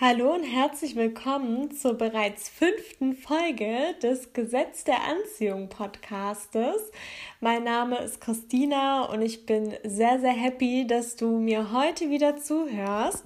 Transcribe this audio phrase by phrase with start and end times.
[0.00, 6.92] Hallo und herzlich willkommen zur bereits fünften Folge des Gesetz der Anziehung Podcastes.
[7.40, 12.36] Mein Name ist Christina und ich bin sehr, sehr happy, dass du mir heute wieder
[12.36, 13.24] zuhörst.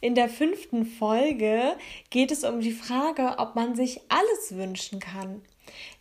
[0.00, 1.74] In der fünften Folge
[2.10, 5.42] geht es um die Frage, ob man sich alles wünschen kann.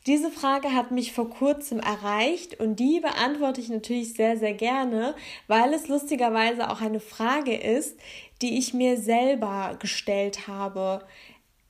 [0.06, 5.16] Diese Frage hat mich vor kurzem erreicht und die beantworte ich natürlich sehr, sehr gerne,
[5.48, 7.98] weil es lustigerweise auch eine Frage ist,
[8.41, 11.05] die ich mir selber gestellt habe.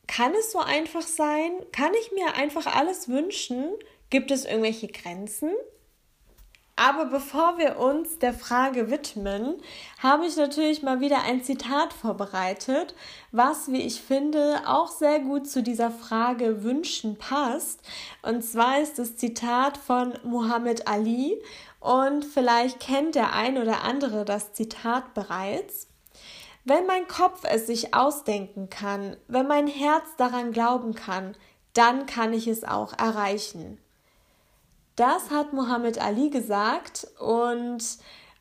[0.08, 1.52] Kann es so einfach sein?
[1.72, 3.66] Kann ich mir einfach alles wünschen?
[4.10, 5.52] Gibt es irgendwelche Grenzen?
[6.76, 9.62] Aber bevor wir uns der Frage widmen,
[10.02, 12.96] habe ich natürlich mal wieder ein Zitat vorbereitet,
[13.32, 17.82] was, wie ich finde, auch sehr gut zu dieser Frage Wünschen passt.
[18.24, 21.40] Und zwar ist das Zitat von Muhammad Ali
[21.80, 25.91] und vielleicht kennt der ein oder andere das Zitat bereits.
[26.64, 31.36] Wenn mein Kopf es sich ausdenken kann, wenn mein Herz daran glauben kann,
[31.74, 33.80] dann kann ich es auch erreichen.
[34.96, 37.82] Das hat Muhammad Ali gesagt und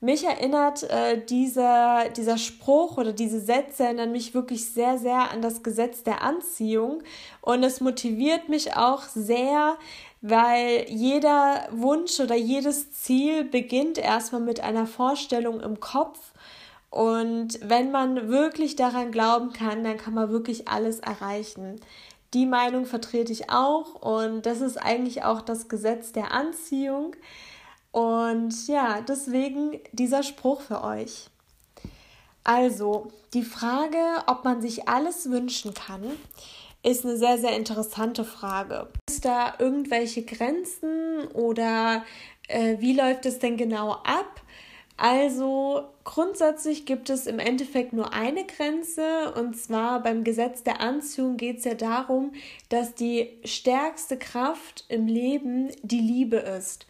[0.03, 5.43] mich erinnert äh, dieser, dieser Spruch oder diese Sätze erinnern mich wirklich sehr, sehr an
[5.43, 7.03] das Gesetz der Anziehung
[7.43, 9.77] und es motiviert mich auch sehr,
[10.23, 16.19] weil jeder Wunsch oder jedes Ziel beginnt erstmal mit einer Vorstellung im Kopf
[16.91, 21.81] und wenn man wirklich daran glauben kann, dann kann man wirklich alles erreichen.
[22.35, 27.17] Die Meinung vertrete ich auch und das ist eigentlich auch das Gesetz der Anziehung.
[27.93, 31.29] Und ja, deswegen dieser Spruch für euch.
[32.45, 36.05] Also, die Frage, ob man sich alles wünschen kann,
[36.83, 38.89] ist eine sehr, sehr interessante Frage.
[39.09, 42.05] Ist da irgendwelche Grenzen oder
[42.49, 44.41] äh, wie läuft es denn genau ab?
[45.03, 51.39] Also grundsätzlich gibt es im Endeffekt nur eine Grenze und zwar beim Gesetz der Anziehung
[51.39, 52.33] geht es ja darum,
[52.69, 56.87] dass die stärkste Kraft im Leben die Liebe ist.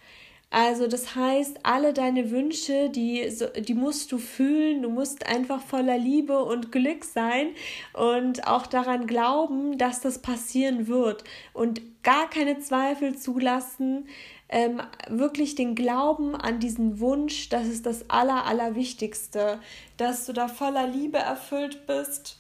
[0.53, 5.97] Also das heißt, alle deine Wünsche, die, die musst du fühlen, du musst einfach voller
[5.97, 7.51] Liebe und Glück sein
[7.93, 11.23] und auch daran glauben, dass das passieren wird.
[11.53, 14.09] Und gar keine Zweifel zulassen,
[14.49, 19.61] ähm, wirklich den Glauben an diesen Wunsch, das ist das Aller, Allerwichtigste,
[19.97, 22.39] dass du da voller Liebe erfüllt bist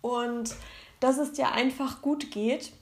[0.00, 0.56] und
[0.98, 2.72] dass es dir einfach gut geht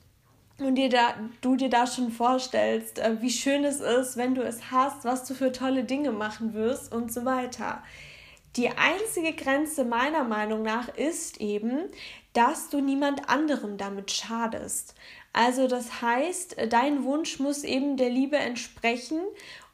[0.59, 4.43] und dir da, du dir da schon vorstellst, äh, wie schön es ist, wenn du
[4.43, 7.83] es hast, was du für tolle Dinge machen wirst und so weiter.
[8.57, 11.91] Die einzige Grenze meiner Meinung nach ist eben,
[12.35, 14.95] dass du niemand anderem damit schadest.
[15.33, 19.21] Also das heißt, dein Wunsch muss eben der Liebe entsprechen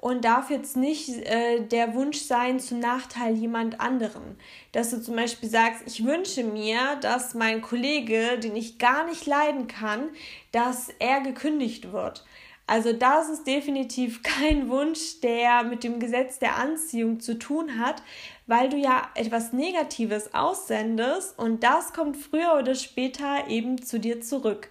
[0.00, 4.38] und darf jetzt nicht äh, der Wunsch sein zum Nachteil jemand anderen.
[4.72, 9.26] Dass du zum Beispiel sagst, ich wünsche mir, dass mein Kollege, den ich gar nicht
[9.26, 10.08] leiden kann,
[10.52, 12.24] dass er gekündigt wird.
[12.66, 18.02] Also das ist definitiv kein Wunsch, der mit dem Gesetz der Anziehung zu tun hat,
[18.46, 24.22] weil du ja etwas Negatives aussendest und das kommt früher oder später eben zu dir
[24.22, 24.70] zurück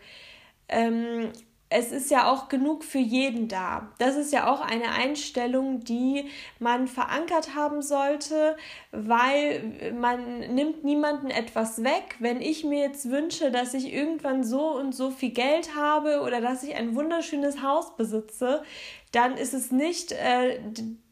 [0.70, 1.32] ähm,
[1.72, 3.92] es ist ja auch genug für jeden da.
[4.00, 6.26] Das ist ja auch eine Einstellung, die
[6.58, 8.58] man verankert haben sollte,
[8.92, 12.16] weil man nimmt niemanden etwas weg.
[12.18, 16.42] Wenn ich mir jetzt wünsche, dass ich irgendwann so und so viel Geld habe oder
[16.42, 18.64] dass ich ein wunderschönes Haus besitze,
[19.12, 20.60] dann ist es nicht, äh,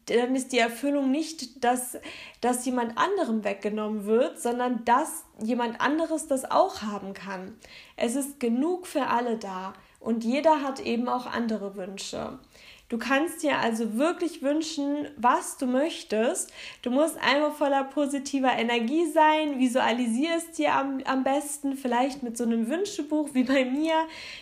[0.06, 1.98] dann ist die Erfüllung nicht, dass,
[2.40, 7.56] dass jemand anderem weggenommen wird, sondern dass jemand anderes das auch haben kann.
[7.96, 12.38] Es ist genug für alle da und jeder hat eben auch andere Wünsche.
[12.88, 16.50] Du kannst dir also wirklich wünschen, was du möchtest.
[16.80, 19.58] Du musst einmal voller positiver Energie sein.
[19.58, 23.94] Visualisier es dir am, am besten, vielleicht mit so einem Wünschebuch wie bei mir.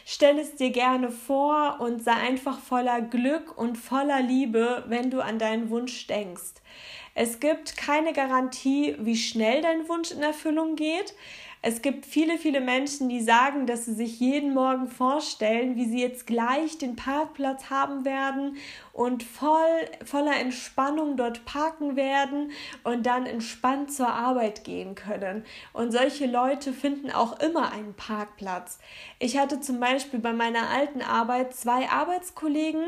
[0.05, 5.21] Stell es dir gerne vor und sei einfach voller Glück und voller Liebe, wenn du
[5.21, 6.63] an deinen Wunsch denkst.
[7.19, 11.15] Es gibt keine Garantie, wie schnell dein Wunsch in Erfüllung geht.
[11.69, 16.01] Es gibt viele, viele Menschen, die sagen, dass sie sich jeden Morgen vorstellen, wie sie
[16.01, 18.57] jetzt gleich den Parkplatz haben werden
[18.97, 22.51] und voll, voller Entspannung dort parken werden
[22.83, 25.45] und dann entspannt zur Arbeit gehen können.
[25.75, 28.79] Und solche Leute finden auch immer einen Parkplatz.
[29.19, 32.85] Ich hatte zum Beispiel bei meiner alten Arbeit zwei Arbeitskollegen.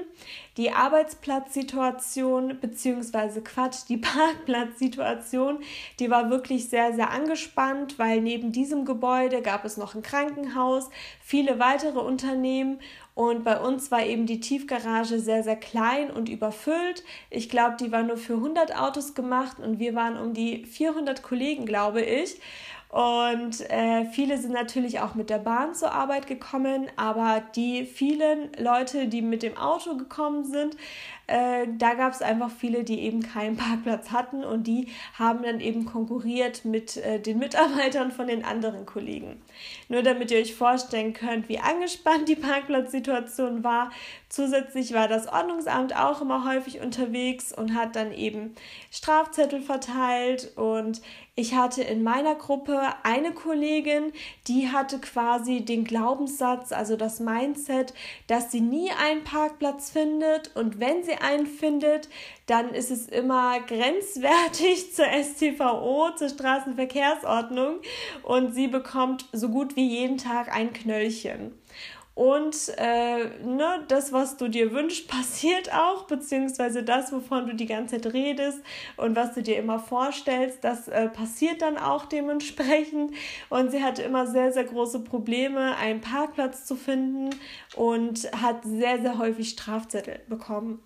[0.57, 5.59] Die Arbeitsplatzsituation, beziehungsweise Quatsch, die Parkplatzsituation,
[6.01, 10.89] die war wirklich sehr, sehr angespannt, weil neben diesem Gebäude gab es noch ein Krankenhaus,
[11.21, 12.81] viele weitere Unternehmen
[13.19, 17.03] und bei uns war eben die Tiefgarage sehr, sehr klein und überfüllt.
[17.31, 21.21] Ich glaube, die war nur für 100 Autos gemacht und wir waren um die 400
[21.25, 22.41] Kollegen, glaube ich.
[22.91, 28.51] Und äh, viele sind natürlich auch mit der Bahn zur Arbeit gekommen, aber die vielen
[28.57, 30.77] Leute, die mit dem Auto gekommen sind,
[31.29, 34.89] äh, da gab es einfach viele, die eben keinen Parkplatz hatten und die
[35.19, 39.41] haben dann eben konkurriert mit äh, den Mitarbeitern von den anderen Kollegen.
[39.89, 43.91] Nur damit ihr euch vorstellen könnt, wie angespannt die Parkplatzsituation war.
[44.31, 48.55] Zusätzlich war das Ordnungsamt auch immer häufig unterwegs und hat dann eben
[48.91, 51.03] Strafzettel verteilt und
[51.35, 54.13] ich hatte in meiner Gruppe eine Kollegin,
[54.49, 57.95] die hatte quasi den Glaubenssatz, also das Mindset,
[58.27, 62.09] dass sie nie einen Parkplatz findet und wenn sie einen findet,
[62.47, 67.81] dann ist es immer grenzwertig zur STVO, zur Straßenverkehrsordnung
[68.23, 71.53] und sie bekommt so gut wie jeden Tag ein Knöllchen.
[72.19, 77.67] Und äh, ne, das, was du dir wünschst, passiert auch, beziehungsweise das, wovon du die
[77.67, 78.59] ganze Zeit redest
[78.97, 83.13] und was du dir immer vorstellst, das äh, passiert dann auch dementsprechend.
[83.51, 87.31] Und sie hatte immer sehr, sehr große Probleme, einen Parkplatz zu finden
[87.77, 90.83] und hat sehr, sehr häufig Strafzettel bekommen.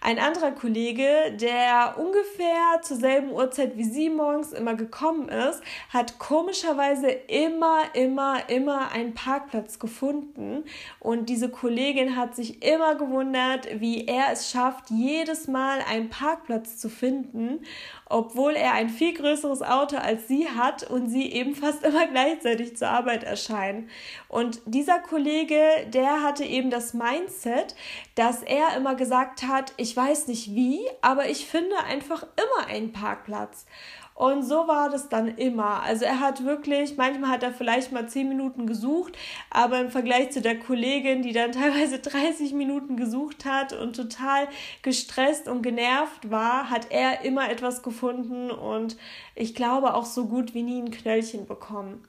[0.00, 6.18] Ein anderer Kollege, der ungefähr zur selben Uhrzeit wie sie morgens immer gekommen ist, hat
[6.18, 10.64] komischerweise immer, immer, immer einen Parkplatz gefunden.
[11.00, 16.78] Und diese Kollegin hat sich immer gewundert, wie er es schafft, jedes Mal einen Parkplatz
[16.78, 17.64] zu finden,
[18.08, 22.76] obwohl er ein viel größeres Auto als sie hat und sie eben fast immer gleichzeitig
[22.76, 23.88] zur Arbeit erscheinen.
[24.28, 25.60] Und dieser Kollege,
[25.92, 27.74] der hatte eben das Mindset,
[28.16, 32.92] dass er immer gesagt hat, ich weiß nicht wie, aber ich finde einfach immer einen
[32.92, 33.66] Parkplatz.
[34.14, 35.82] Und so war das dann immer.
[35.82, 39.12] Also er hat wirklich, manchmal hat er vielleicht mal 10 Minuten gesucht,
[39.50, 44.48] aber im Vergleich zu der Kollegin, die dann teilweise 30 Minuten gesucht hat und total
[44.80, 48.96] gestresst und genervt war, hat er immer etwas gefunden und
[49.34, 52.02] ich glaube auch so gut wie nie ein Knöllchen bekommen.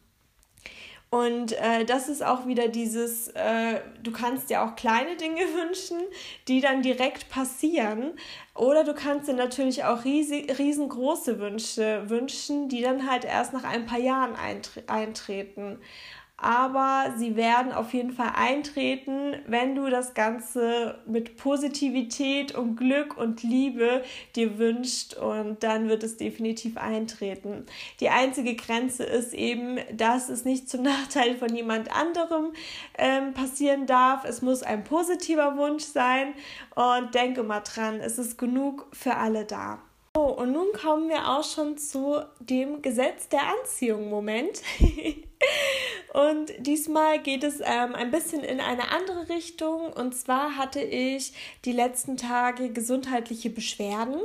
[1.09, 6.00] Und äh, das ist auch wieder dieses, äh, du kannst dir auch kleine Dinge wünschen,
[6.48, 8.13] die dann direkt passieren.
[8.56, 13.63] Oder du kannst dir natürlich auch riesig, riesengroße Wünsche wünschen, die dann halt erst nach
[13.63, 15.80] ein paar Jahren eintre eintreten
[16.39, 23.18] aber sie werden auf jeden Fall eintreten, wenn du das Ganze mit Positivität und Glück
[23.18, 24.04] und Liebe
[24.36, 27.66] dir wünschst und dann wird es definitiv eintreten.
[28.00, 32.54] Die einzige Grenze ist eben, dass es nicht zum Nachteil von jemand anderem
[33.00, 34.24] ähm, passieren darf.
[34.24, 36.36] Es muss ein positiver Wunsch sein
[36.75, 39.80] und denke mal dran, es ist genug für alle da.
[40.19, 44.10] Oh, und nun kommen wir auch schon zu dem Gesetz der Anziehung.
[44.10, 44.64] Moment.
[46.14, 49.94] und diesmal geht es ähm, ein bisschen in eine andere Richtung.
[49.94, 51.34] Und zwar hatte ich
[51.66, 54.19] die letzten Tage gesundheitliche Beschwerden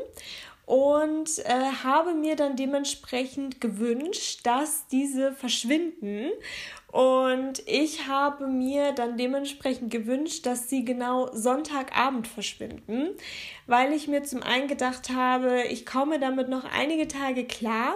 [0.66, 6.30] und äh, habe mir dann dementsprechend gewünscht, dass diese verschwinden.
[6.92, 13.16] Und ich habe mir dann dementsprechend gewünscht, dass sie genau Sonntagabend verschwinden,
[13.66, 17.94] weil ich mir zum einen gedacht habe, ich komme damit noch einige Tage klar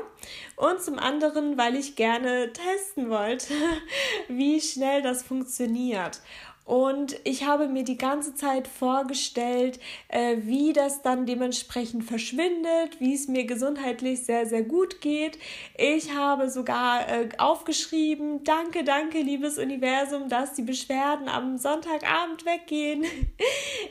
[0.57, 3.53] und zum anderen, weil ich gerne testen wollte,
[4.29, 6.23] wie schnell das funktioniert.
[6.67, 9.79] Und ich habe mir die ganze Zeit vorgestellt,
[10.09, 15.39] äh, wie das dann dementsprechend verschwindet, wie es mir gesundheitlich sehr, sehr gut geht.
[15.79, 23.05] Ich habe sogar äh, aufgeschrieben, danke, danke, liebes Universum, dass die Beschwerden am Sonntagabend weggehen.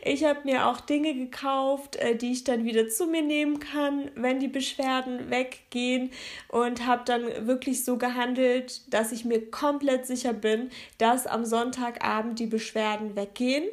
[0.07, 4.11] Ich habe mir auch Dinge gekauft, äh, die ich dann wieder zu mir nehmen kann,
[4.13, 6.11] wenn die Beschwerden weggehen.
[6.47, 10.69] Und habe dann wirklich so gehandelt, dass ich mir komplett sicher bin,
[10.99, 13.65] dass am Sonntagabend die Beschwerden Beschwerden weggehen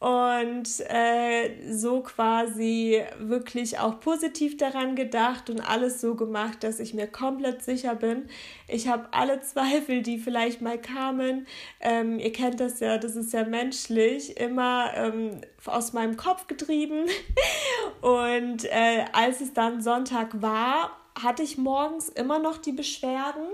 [0.00, 6.94] und äh, so quasi wirklich auch positiv daran gedacht und alles so gemacht, dass ich
[6.94, 8.28] mir komplett sicher bin.
[8.68, 11.46] Ich habe alle Zweifel, die vielleicht mal kamen,
[11.80, 17.06] ähm, ihr kennt das ja, das ist ja menschlich, immer ähm, aus meinem Kopf getrieben.
[18.02, 20.90] und äh, als es dann Sonntag war,
[21.22, 23.46] hatte ich morgens immer noch die Beschwerden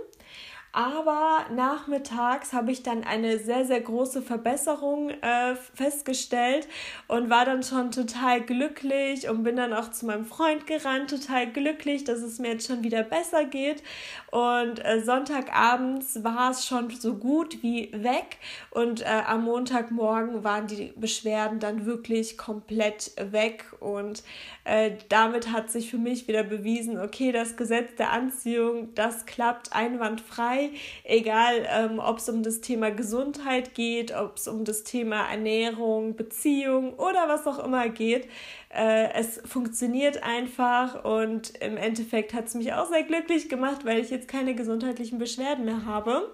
[0.73, 6.69] aber nachmittags habe ich dann eine sehr, sehr große Verbesserung äh, festgestellt
[7.09, 11.50] und war dann schon total glücklich und bin dann auch zu meinem Freund gerannt, total
[11.50, 13.83] glücklich, dass es mir jetzt schon wieder besser geht.
[14.31, 18.39] Und äh, Sonntagabends war es schon so gut wie weg
[18.71, 24.23] und äh, am Montagmorgen waren die Beschwerden dann wirklich komplett weg und
[24.65, 29.73] äh, damit hat sich für mich wieder bewiesen, okay, das Gesetz der Anziehung, das klappt
[29.73, 30.71] einwandfrei frei,
[31.05, 36.17] egal ähm, ob es um das Thema Gesundheit geht, ob es um das Thema Ernährung,
[36.17, 38.29] Beziehung oder was auch immer geht.
[38.73, 43.99] Äh, es funktioniert einfach und im Endeffekt hat es mich auch sehr glücklich gemacht, weil
[43.99, 46.31] ich jetzt keine gesundheitlichen Beschwerden mehr habe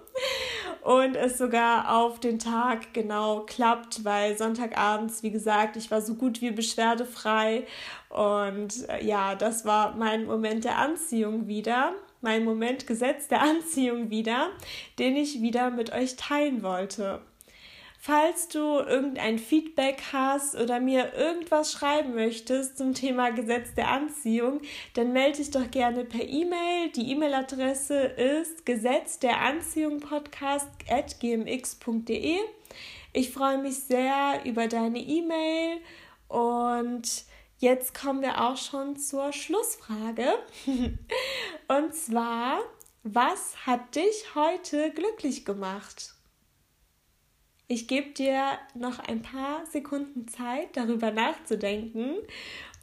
[0.83, 6.13] und es sogar auf den Tag genau klappt, weil Sonntagabends, wie gesagt, ich war so
[6.13, 7.65] gut wie beschwerdefrei
[8.09, 14.09] und äh, ja, das war mein Moment der Anziehung wieder mein Moment Gesetz der Anziehung
[14.09, 14.49] wieder,
[14.99, 17.21] den ich wieder mit euch teilen wollte.
[17.99, 24.61] Falls du irgendein Feedback hast oder mir irgendwas schreiben möchtest zum Thema Gesetz der Anziehung,
[24.93, 26.89] dann melde dich doch gerne per E-Mail.
[26.95, 32.37] Die E-Mail-Adresse ist gesetz der Anziehung Podcast at gmx.de.
[33.13, 35.81] Ich freue mich sehr über deine E-Mail
[36.27, 37.25] und
[37.57, 40.27] jetzt kommen wir auch schon zur Schlussfrage.
[41.67, 42.59] und zwar,
[43.03, 46.16] was hat dich heute glücklich gemacht?
[47.69, 52.15] Ich gebe dir noch ein paar Sekunden Zeit, darüber nachzudenken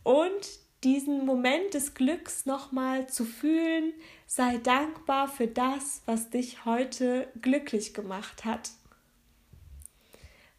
[0.03, 3.95] und diesen Moment des Glücks nochmal zu fühlen.
[4.27, 8.73] Sei dankbar für das, was dich heute glücklich gemacht hat.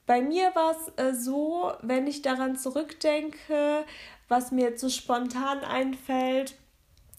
[0.07, 3.85] Bei mir war es äh, so, wenn ich daran zurückdenke,
[4.27, 6.55] was mir jetzt so spontan einfällt,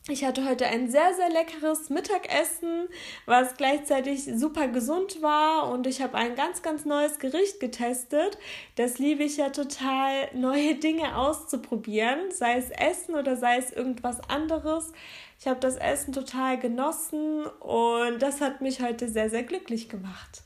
[0.09, 2.89] ich hatte heute ein sehr, sehr leckeres Mittagessen,
[3.25, 8.39] was gleichzeitig super gesund war und ich habe ein ganz, ganz neues Gericht getestet.
[8.77, 14.21] Das liebe ich ja total, neue Dinge auszuprobieren, sei es Essen oder sei es irgendwas
[14.31, 14.93] anderes.
[15.41, 20.43] Ich habe das Essen total genossen und das hat mich heute sehr, sehr glücklich gemacht.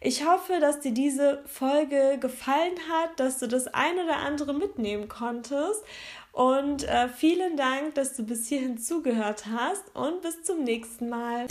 [0.00, 5.08] Ich hoffe, dass dir diese Folge gefallen hat, dass du das ein oder andere mitnehmen
[5.08, 5.82] konntest
[6.36, 11.46] und äh, vielen Dank, dass du bis hierhin zugehört hast und bis zum nächsten Mal.